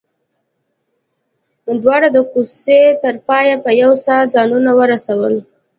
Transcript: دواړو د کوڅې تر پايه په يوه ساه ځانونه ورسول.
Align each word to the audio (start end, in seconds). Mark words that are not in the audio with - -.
دواړو 1.81 2.07
د 2.15 2.17
کوڅې 2.31 2.81
تر 3.03 3.15
پايه 3.27 3.55
په 3.63 3.71
يوه 3.81 3.97
ساه 4.05 4.21
ځانونه 4.33 4.71
ورسول. 4.79 5.33